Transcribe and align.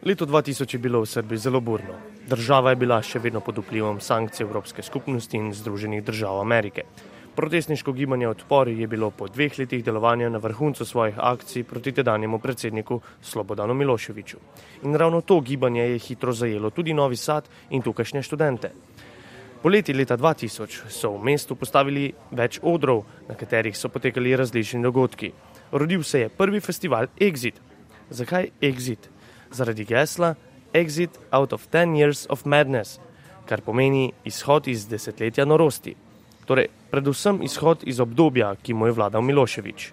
Leto 0.00 0.24
2000 0.26 0.74
je 0.74 0.78
bilo 0.78 1.00
v 1.00 1.06
Srbiji 1.06 1.38
zelo 1.38 1.60
burno. 1.60 1.92
Država 2.28 2.70
je 2.70 2.76
bila 2.76 3.02
še 3.04 3.20
vedno 3.20 3.42
pod 3.44 3.58
vplivom 3.60 3.98
sankcij 4.00 4.46
Evropske 4.46 4.82
skupnosti 4.82 5.36
in 5.36 5.52
Združenih 5.52 6.00
držav 6.04 6.40
Amerike. 6.40 6.86
Protestniško 7.36 7.92
gibanje 7.92 8.28
odpor 8.28 8.68
je 8.68 8.86
bilo 8.88 9.10
po 9.10 9.28
dveh 9.28 9.58
letih 9.58 9.84
delovanja 9.84 10.30
na 10.32 10.40
vrhuncu 10.40 10.84
svojih 10.84 11.18
akcij 11.18 11.64
proti 11.64 11.92
tedanjemu 11.92 12.38
predsedniku 12.38 13.00
Slobodanu 13.20 13.74
Miloševiču. 13.74 14.38
In 14.88 14.96
ravno 14.96 15.20
to 15.20 15.40
gibanje 15.40 15.82
je 15.82 15.98
hitro 15.98 16.32
zajelo 16.32 16.70
tudi 16.70 16.96
Novi 16.96 17.16
Sad 17.16 17.48
in 17.70 17.82
tukajšnje 17.82 18.22
študente. 18.22 18.72
Poleti 19.62 19.92
leta 19.92 20.16
2000 20.16 20.88
so 20.88 21.12
v 21.12 21.24
mestu 21.28 21.60
postavili 21.60 22.08
več 22.30 22.56
odrov, 22.62 23.04
na 23.28 23.36
katerih 23.36 23.76
so 23.76 23.92
potekali 23.92 24.36
različni 24.36 24.82
dogodki. 24.82 25.32
Rodil 25.72 26.02
se 26.02 26.20
je 26.20 26.28
prvi 26.28 26.60
festival 26.60 27.12
Exit. 27.20 27.60
Zakaj 28.10 28.48
Exit? 28.60 29.19
Zaradi 29.52 29.84
gesla 29.84 30.34
Exit 30.72 31.10
out 31.32 31.52
of 31.52 31.66
10 31.72 31.96
years 31.98 32.26
of 32.30 32.44
madness, 32.44 33.00
kar 33.46 33.60
pomeni 33.60 34.12
izhod 34.24 34.68
iz 34.70 34.86
desetletja 34.86 35.44
norosti. 35.44 35.96
Torej, 36.46 36.68
predvsem 36.90 37.42
izhod 37.42 37.82
iz 37.86 37.98
obdobja, 38.00 38.54
ki 38.62 38.74
mu 38.74 38.86
je 38.86 38.94
vladal 38.94 39.22
Miloševič. 39.22 39.90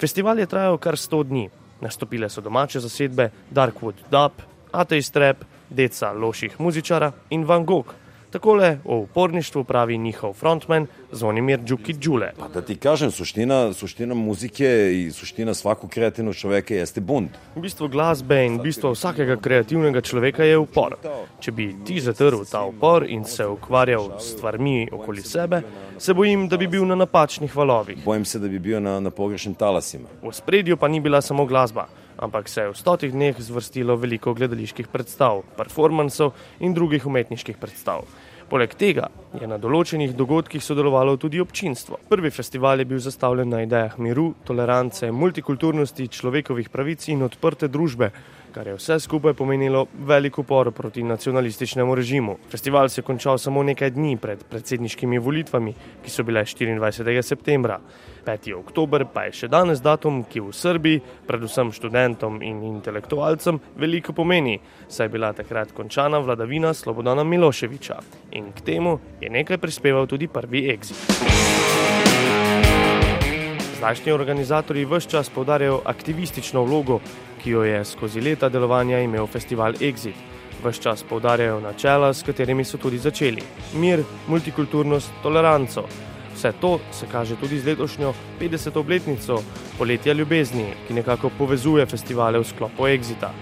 Festival 0.00 0.38
je 0.38 0.46
trajal 0.46 0.76
kar 0.78 0.96
100 1.00 1.22
dni. 1.24 1.48
Nastopile 1.80 2.28
so 2.28 2.44
domače 2.44 2.80
zasedbe 2.80 3.30
Darkwood 3.50 4.04
Dub, 4.10 4.44
Ateist 4.72 5.16
Rap, 5.16 5.44
Deca 5.70 6.12
Loših 6.12 6.60
muzičara 6.60 7.12
in 7.30 7.44
Van 7.44 7.64
Gogh. 7.64 8.01
Takole 8.32 8.78
o 8.84 8.96
uporništvu 8.96 9.64
pravi 9.64 9.98
njihov 9.98 10.32
frontman 10.32 10.86
Zvonimir 11.12 11.58
Đuki 11.60 11.92
Đule. 11.92 12.32
Pa 12.38 12.48
da 12.48 12.62
ti 12.62 12.76
kažem, 12.76 13.10
suština, 13.10 13.72
suština 13.72 14.14
muzike 14.14 14.90
i 14.94 15.10
suština 15.12 15.54
svakog 15.54 15.90
kreativnog 15.90 16.34
čoveka 16.34 16.74
jeste 16.74 17.00
bunt. 17.00 17.30
Bistvo 17.56 17.88
glasbe 17.88 18.46
in 18.46 18.58
bistvo 18.62 18.92
vsakega 18.92 19.36
kreativnega 19.36 20.00
človeka 20.00 20.44
je 20.44 20.58
upor. 20.58 20.96
Če 21.40 21.52
bi 21.52 21.74
ti 21.84 22.00
zatrl 22.00 22.46
ta 22.50 22.64
upor 22.64 23.04
in 23.08 23.24
se 23.24 23.46
ukvarjal 23.46 24.10
s 24.18 24.32
stvarmi 24.32 24.88
okoli 24.92 25.22
sebe, 25.22 25.60
se 25.98 26.14
bojim, 26.14 26.48
da 26.48 26.56
bi 26.56 26.66
bil 26.66 26.86
na 26.86 26.94
napačnih 26.94 27.56
valovih. 27.56 28.04
Bojim 28.04 28.24
se, 28.24 28.38
da 28.38 28.48
bi 28.48 28.58
bil 28.58 28.80
na, 28.80 29.00
na 29.00 29.10
pogrešnim 29.10 29.54
talasima. 29.54 30.08
V 30.22 30.32
spredju 30.32 30.76
pa 30.76 30.88
ni 30.88 31.00
bila 31.00 31.20
samo 31.20 31.44
glasba 31.46 31.86
ampak 32.16 32.48
se 32.48 32.60
je 32.60 32.72
v 32.72 32.76
stotih 32.76 33.12
dneh 33.12 33.38
zvrstilo 33.38 33.96
veliko 33.96 34.34
gledaliških 34.34 34.88
predstav, 34.88 35.42
performansov 35.56 36.32
in 36.60 36.74
drugih 36.74 37.06
umetniških 37.06 37.56
predstav. 37.56 38.04
Poleg 38.52 38.74
tega 38.76 39.06
je 39.40 39.46
na 39.48 39.56
določenih 39.56 40.10
dogodkih 40.12 40.60
sodelovalo 40.60 41.14
tudi 41.16 41.40
občinstvo. 41.40 41.96
Prvi 42.10 42.28
festival 42.28 42.82
je 42.82 42.84
bil 42.90 42.98
zastavljen 43.00 43.48
na 43.48 43.62
idejah 43.64 43.96
miru, 43.96 44.34
tolerance, 44.44 45.08
multikulturnosti, 45.08 46.10
človekovih 46.12 46.68
pravic 46.68 47.06
in 47.08 47.24
odprte 47.24 47.70
družbe, 47.72 48.10
kar 48.52 48.66
je 48.66 48.74
vse 48.76 49.00
skupaj 49.00 49.34
pomenilo 49.34 49.86
velik 49.94 50.38
upor 50.38 50.70
proti 50.72 51.02
nacionalističnemu 51.02 51.94
režimu. 51.94 52.36
Festival 52.50 52.88
se 52.88 53.00
je 53.00 53.04
končal 53.04 53.38
samo 53.38 53.62
nekaj 53.62 53.90
dni 53.90 54.16
pred 54.16 54.44
predsedniškimi 54.50 55.18
volitvami, 55.18 55.74
ki 56.04 56.10
so 56.10 56.22
bile 56.22 56.44
24. 56.44 57.22
septembra. 57.22 57.80
5. 58.26 58.52
oktober 58.54 59.04
pa 59.12 59.24
je 59.26 59.32
še 59.32 59.48
danes 59.48 59.82
datum, 59.82 60.22
ki 60.24 60.40
v 60.40 60.52
Srbiji, 60.54 61.00
predvsem 61.26 61.72
študentom 61.72 62.42
in 62.42 62.62
intelektualcem, 62.62 63.58
veliko 63.76 64.12
pomeni, 64.12 64.60
saj 64.88 65.08
je 65.08 65.14
bila 65.16 65.32
takrat 65.32 65.72
končana 65.72 66.20
vladavina 66.22 66.74
Slobodana 66.74 67.24
Miloševiča 67.24 67.98
in 68.38 68.52
k 68.52 68.60
temu 68.60 68.98
je 69.20 69.30
nekaj 69.30 69.58
prispeval 69.58 70.06
tudi 70.06 70.28
prvi 70.28 70.68
exit. 70.70 71.51
Zdajšnji 73.82 74.12
organizatorji 74.12 74.84
vse 74.86 75.08
čas 75.10 75.28
povdarjajo 75.34 75.80
aktivistično 75.84 76.60
vlogo, 76.62 77.00
ki 77.42 77.50
jo 77.50 77.64
je 77.66 77.80
skozi 77.84 78.20
leta 78.22 78.48
delovanja 78.48 79.00
imel 79.02 79.26
festival 79.26 79.74
Exit. 79.74 80.14
Ves 80.62 80.78
čas 80.78 81.02
povdarjajo 81.02 81.58
načela, 81.60 82.12
s 82.14 82.22
katerimi 82.22 82.64
so 82.64 82.78
tudi 82.78 82.98
začeli: 83.02 83.42
mir, 83.74 84.04
multikulturnost, 84.28 85.10
toleranco. 85.22 85.82
Vse 86.34 86.52
to 86.60 86.78
se 86.92 87.06
kaže 87.12 87.34
tudi 87.36 87.58
z 87.58 87.66
letošnjo 87.66 88.14
50. 88.40 88.78
obletnico 88.78 89.42
poletja 89.78 90.12
ljubezni, 90.12 90.68
ki 90.86 90.94
nekako 90.94 91.30
povezuje 91.38 91.86
festivale 91.86 92.38
v 92.38 92.46
sklopu 92.46 92.86
Exita. 92.86 93.32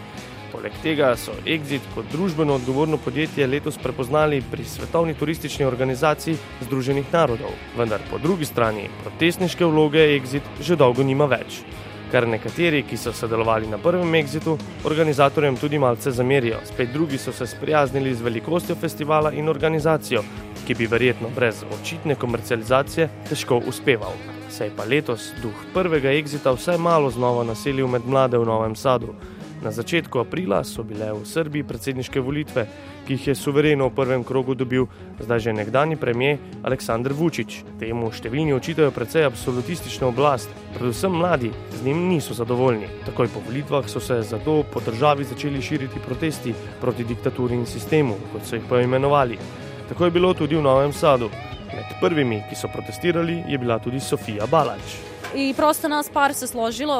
Poleg 0.51 0.75
tega 0.83 1.13
so 1.17 1.33
Exit 1.47 1.85
kot 1.95 2.09
družbeno 2.11 2.57
odgovorno 2.59 2.99
podjetje 2.99 3.47
letos 3.47 3.79
prepoznali 3.79 4.43
pri 4.51 4.65
Svetovni 4.65 5.15
turistični 5.15 5.65
organizaciji 5.65 6.37
Združenih 6.65 7.13
narodov. 7.13 7.55
Vendar 7.79 8.03
po 8.11 8.19
drugi 8.19 8.45
strani 8.45 8.89
protestniške 9.05 9.65
vloge 9.65 10.03
Exit 10.17 10.43
že 10.61 10.77
dolgo 10.77 11.07
nima 11.07 11.31
več. 11.31 11.63
Kar 12.11 12.27
nekateri, 12.27 12.83
ki 12.83 12.97
so 12.99 13.13
sodelovali 13.15 13.69
na 13.71 13.79
prvem 13.79 14.15
Exitu, 14.19 14.57
organizatorjem 14.85 15.57
tudi 15.57 15.79
malce 15.79 16.11
zamerijo, 16.11 16.59
spet 16.67 16.91
drugi 16.93 17.19
so 17.19 17.33
se 17.33 17.47
sprijaznili 17.47 18.15
z 18.15 18.27
velikostjo 18.27 18.75
festivala 18.75 19.31
in 19.33 19.49
organizacijo, 19.49 20.25
ki 20.67 20.75
bi 20.75 20.91
verjetno 20.91 21.31
brez 21.37 21.63
očitne 21.79 22.19
komercializacije 22.19 23.09
težko 23.29 23.63
uspeval. 23.71 24.19
Sej 24.51 24.73
pa 24.77 24.85
letos 24.85 25.31
duh 25.43 25.55
prvega 25.75 26.11
Exita 26.11 26.51
vsaj 26.51 26.79
malo 26.79 27.11
znova 27.11 27.45
naselil 27.47 27.87
med 27.87 28.03
mlade 28.07 28.39
v 28.39 28.49
Novem 28.51 28.75
Sadu. 28.75 29.15
Na 29.61 29.69
začetku 29.71 30.17
aprila 30.19 30.65
so 30.65 30.81
bile 30.81 31.13
v 31.13 31.21
Srbiji 31.29 31.69
predsedniške 31.69 32.21
volitve, 32.25 32.65
ki 33.05 33.13
jih 33.13 33.27
je 33.29 33.35
suvereno 33.37 33.91
v 33.91 33.95
prvem 33.95 34.25
krogu 34.25 34.55
dobil 34.57 34.87
zdaj 35.21 35.41
že 35.41 35.53
nekdani 35.53 36.01
premijer 36.01 36.39
Aleksandr 36.65 37.13
Vučić. 37.13 37.61
Temu 37.77 38.09
številni 38.09 38.57
očitajo 38.57 38.89
precej 38.89 39.29
absolutistično 39.29 40.09
oblast, 40.09 40.49
predvsem 40.79 41.13
mladi 41.13 41.53
z 41.77 41.85
njim 41.85 42.09
niso 42.09 42.33
zadovoljni. 42.33 42.89
Takoj 43.05 43.29
po 43.29 43.45
volitvah 43.45 43.85
so 43.85 44.01
se 44.01 44.23
zato 44.25 44.65
po 44.65 44.81
državi 44.81 45.29
začeli 45.29 45.61
širiti 45.61 46.01
protesti 46.01 46.57
proti 46.81 47.05
diktaturi 47.05 47.61
in 47.61 47.69
sistemu, 47.69 48.17
kot 48.33 48.49
so 48.49 48.57
jih 48.57 48.65
poimenovali. 48.65 49.37
Tako 49.93 50.09
je 50.09 50.17
bilo 50.17 50.33
tudi 50.35 50.57
v 50.57 50.65
Novem 50.65 50.97
Sadu. 50.97 51.29
Med 51.77 52.01
prvimi, 52.01 52.41
ki 52.49 52.57
so 52.57 52.73
protestirali, 52.73 53.45
je 53.45 53.59
bila 53.61 53.77
tudi 53.79 54.01
Sofija 54.01 54.49
Balač. 54.49 55.11
I 55.35 55.55
prosto 55.57 55.89
nas 55.89 56.09
par 56.09 56.35
se 56.35 56.47
složilo 56.47 56.95